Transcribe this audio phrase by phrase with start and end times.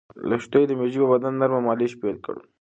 [0.29, 2.35] لښتې د مېږې په بدن نرمه مالش پیل کړ.